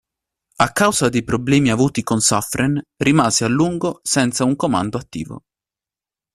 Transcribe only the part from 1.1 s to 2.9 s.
problemi avuti con Suffren